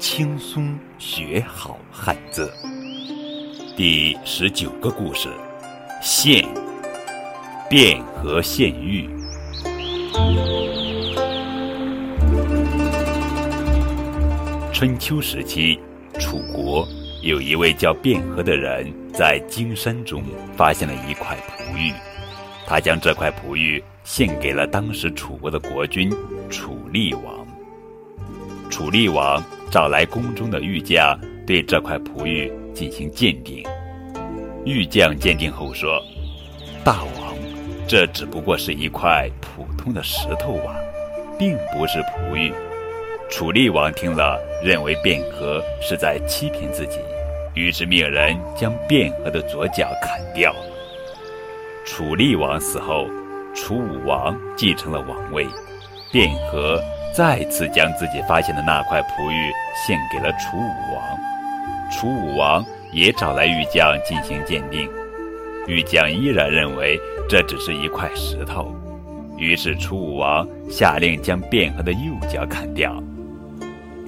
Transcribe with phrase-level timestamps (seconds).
[0.00, 2.50] 轻松学好汉字。
[3.76, 5.28] 第十九个故事：
[6.00, 6.42] 县
[7.68, 9.06] 汴河县玉。
[14.72, 15.78] 春秋时期，
[16.18, 16.88] 楚国
[17.20, 20.24] 有一位叫卞和的人，在荆山中
[20.56, 21.92] 发现了一块璞玉，
[22.66, 26.10] 他将这块璞玉献给了当时楚国的国君
[26.48, 27.46] 楚厉王。
[28.70, 29.44] 楚厉王。
[29.70, 33.64] 找来宫中的玉匠，对这块璞玉进行鉴定。
[34.64, 36.02] 玉匠鉴定后说
[36.84, 37.34] ：“大王，
[37.86, 40.74] 这只不过是一块普通的石头啊，
[41.38, 42.52] 并不是璞玉。”
[43.30, 46.98] 楚厉王听了，认为卞和是在欺骗自己，
[47.54, 50.52] 于是命人将卞和的左脚砍掉。
[51.86, 53.06] 楚厉王死后，
[53.54, 55.46] 楚武王继承了王位，
[56.10, 56.82] 卞和。
[57.12, 61.18] 再次将自己发现的那块璞玉献给了楚武王，
[61.90, 64.88] 楚武王也找来玉匠进行鉴定，
[65.66, 66.98] 玉匠依然认为
[67.28, 68.74] 这只是一块石头，
[69.36, 71.98] 于是楚武王下令将卞和的右
[72.28, 73.02] 脚砍掉。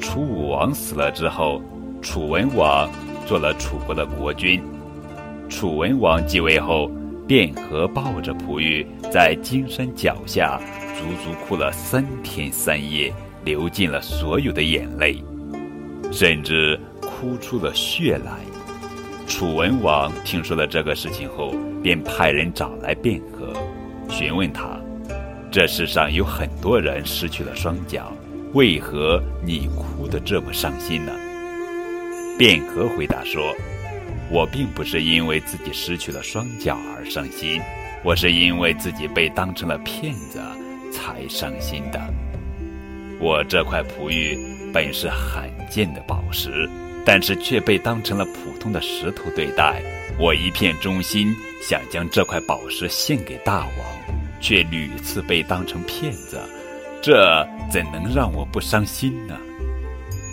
[0.00, 1.60] 楚武王死了之后，
[2.00, 2.88] 楚文王
[3.26, 4.62] 做了楚国的国君。
[5.48, 6.90] 楚文王继位后，
[7.28, 10.60] 卞和抱着璞玉在金山脚下。
[10.98, 13.12] 足足哭了三天三夜，
[13.44, 15.22] 流尽了所有的眼泪，
[16.12, 18.38] 甚至哭出了血来。
[19.26, 23.52] 楚文王听说了这个事情后，便派人找来卞和，
[24.08, 24.78] 询问他：
[25.50, 28.12] 这世上有很多人失去了双脚，
[28.52, 31.12] 为何你哭得这么伤心呢？
[32.38, 33.54] 卞和回答说
[34.30, 37.60] ：“我并不是因为自己失去了双脚而伤心，
[38.04, 40.40] 我是因为自己被当成了骗子。”
[40.92, 42.00] 才伤心的。
[43.18, 44.38] 我这块璞玉
[44.72, 46.68] 本是罕见的宝石，
[47.04, 49.82] 但是却被当成了普通的石头对待。
[50.18, 56.38] 我一片忠心，想将这块宝石献给大王，却屡次被当成骗子，
[57.00, 59.36] 这怎能让我不伤心呢？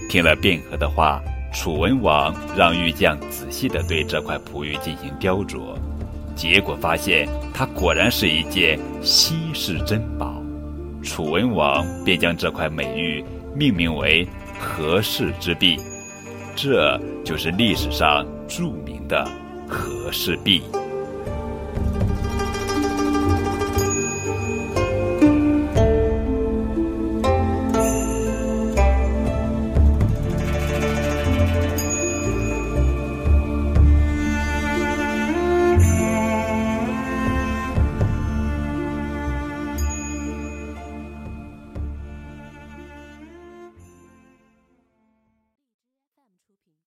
[0.09, 1.21] 听了卞和的话，
[1.53, 5.77] 楚文王让玉匠仔细地对这块璞玉进行雕琢，
[6.35, 10.38] 结果发现它果然是一件稀世珍宝。
[11.03, 13.23] 楚文王便将这块美玉
[13.55, 14.27] 命名为
[14.59, 15.77] “和氏之璧”，
[16.55, 19.25] 这就是历史上著名的
[19.67, 20.61] 和氏璧。